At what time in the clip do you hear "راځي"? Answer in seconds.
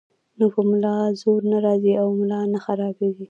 1.65-1.93